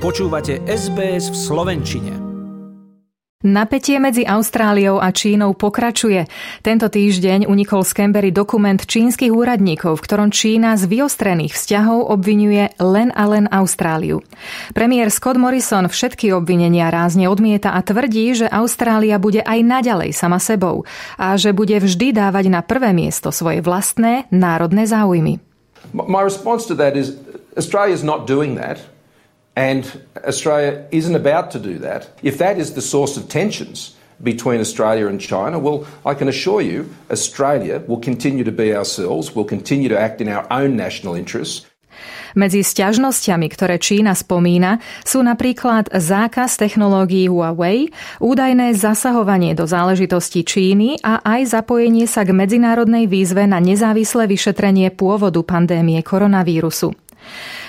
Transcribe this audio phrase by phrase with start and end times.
[0.00, 2.12] Počúvate SBS v Slovenčine.
[3.44, 6.24] Napätie medzi Austráliou a Čínou pokračuje.
[6.64, 12.72] Tento týždeň unikol z Canberry dokument čínskych úradníkov, v ktorom Čína z vyostrených vzťahov obvinuje
[12.80, 14.24] len a len Austráliu.
[14.72, 20.40] Premiér Scott Morrison všetky obvinenia rázne odmieta a tvrdí, že Austrália bude aj naďalej sama
[20.40, 20.88] sebou
[21.20, 25.44] a že bude vždy dávať na prvé miesto svoje vlastné národné záujmy.
[25.92, 27.20] My response to that is
[27.52, 28.80] Australia's not doing that.
[29.56, 29.84] And
[30.24, 32.08] Australia isn't about to do that.
[32.22, 36.60] If that is the source of tensions between Australia and China, well, I can assure
[36.60, 41.14] you Australia will continue to be ourselves, will continue to act in our own national
[41.14, 41.66] interests.
[42.38, 47.90] Medzi sťažnosťami, ktoré Čína spomína, sú napríklad zákaz technológií Huawei,
[48.22, 54.94] údajné zasahovanie do záležitostí Číny a aj zapojenie sa k medzinárodnej výzve na nezávislé vyšetrenie
[54.94, 56.94] pôvodu pandémie koronavírusu.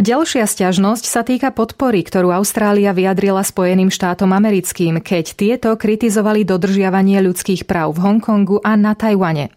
[0.00, 7.20] Ďalšia stiažnosť sa týka podpory, ktorú Austrália vyjadrila Spojeným štátom americkým, keď tieto kritizovali dodržiavanie
[7.20, 9.52] ľudských práv v Hongkongu a na Tajwane.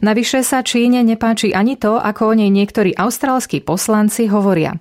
[0.00, 4.80] Navyše sa Číne nepáči ani to, ako o nej niektorí austrálski poslanci hovoria.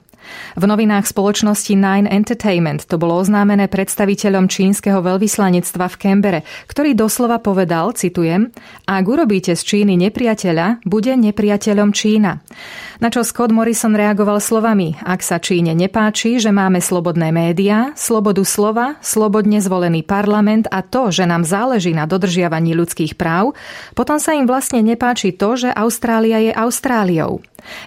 [0.57, 7.39] V novinách spoločnosti Nine Entertainment to bolo oznámené predstaviteľom čínskeho veľvyslanectva v Kembere, ktorý doslova
[7.39, 8.51] povedal, citujem,
[8.89, 12.41] ak urobíte z Číny nepriateľa, bude nepriateľom Čína.
[12.99, 18.43] Na čo Scott Morrison reagoval slovami, ak sa Číne nepáči, že máme slobodné médiá, slobodu
[18.43, 23.55] slova, slobodne zvolený parlament a to, že nám záleží na dodržiavaní ľudských práv,
[23.95, 27.39] potom sa im vlastne nepáči to, že Austrália je Austráliou.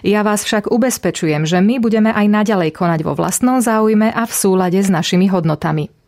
[0.05, 4.33] Ja vás však ubezpečujem, že my budeme aj naďalej konať vo vlastnom záujme a v
[4.33, 6.02] súlade s našimi hodnotami.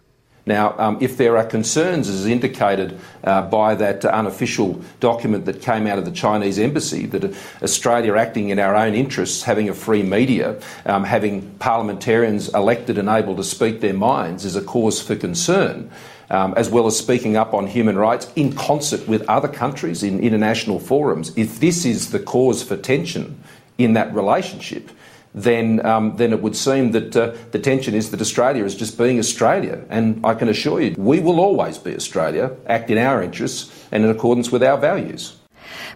[0.48, 5.88] Now, um, if there are concerns, as indicated uh, by that unofficial document that came
[5.88, 10.04] out of the Chinese embassy, that Australia acting in our own interests, having a free
[10.04, 15.16] media, um, having parliamentarians elected and able to speak their minds, is a cause for
[15.16, 15.90] concern.
[16.28, 20.20] Um, as well as speaking up on human rights in concert with other countries in
[20.22, 21.32] international forums.
[21.38, 23.44] If this is the cause for tension
[23.78, 24.89] in that relationship,
[25.35, 28.98] then, um, then it would seem that uh, the tension is that Australia is just
[28.98, 29.79] being Australia.
[29.89, 34.05] And I can assure you, we will always be Australia, act in our interests and
[34.05, 35.36] in accordance with our values.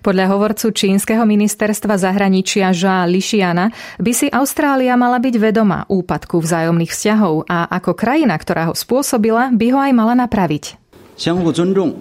[0.05, 6.93] Podľa hovorcu čínskeho ministerstva zahraničia Zhá Lišiana by si Austrália mala byť vedomá úpadku vzájomných
[6.93, 10.77] vzťahov a ako krajina, ktorá ho spôsobila, by ho aj mala napraviť.
[11.17, 11.95] 相互尊重、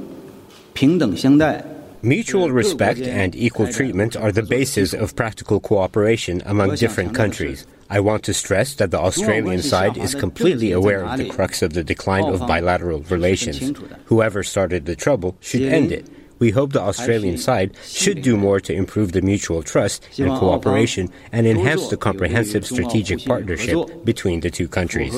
[0.74, 1.64] 平等相待
[2.03, 7.67] Mutual respect and equal treatment are the basis of practical cooperation among different countries.
[7.91, 11.73] I want to stress that the Australian side is completely aware of the crux of
[11.73, 13.73] the decline of bilateral relations.
[14.07, 16.09] Whoever started the trouble should end it.
[16.39, 21.11] We hope the Australian side should do more to improve the mutual trust and cooperation
[21.33, 25.15] and enhance the comprehensive strategic partnership between the two countries.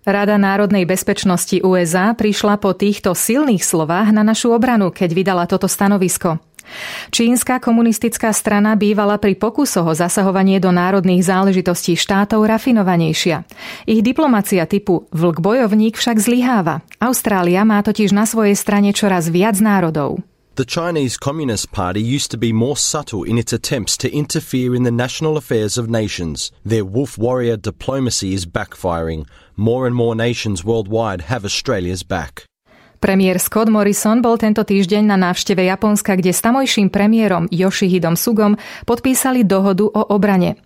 [0.00, 5.68] Rada národnej bezpečnosti USA prišla po týchto silných slovách na našu obranu, keď vydala toto
[5.68, 6.40] stanovisko.
[7.12, 13.44] Čínska komunistická strana bývala pri pokusoch o zasahovanie do národných záležitostí štátov rafinovanejšia.
[13.84, 16.80] Ich diplomacia typu vlk bojovník však zlyháva.
[16.96, 20.22] Austrália má totiž na svojej strane čoraz viac národov.
[20.56, 24.82] The Chinese Communist Party used to be more subtle in its attempts to interfere in
[24.82, 26.50] the national affairs of nations.
[26.66, 29.26] Their wolf warrior diplomacy is backfiring.
[29.56, 32.50] More and more nations worldwide have Australia's back.
[33.00, 38.60] Premiér Scott Morrison bol tento týždeň na návšteve Japonska, kde s tamojším premiérom Yoshihidom Sugom
[38.84, 40.60] podpísali dohodu o obrane.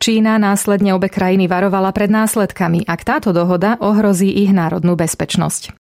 [0.00, 5.83] Čína následne obe krajiny varovala pred následkami, ak táto dohoda ohrozí ich národnú bezpečnosť.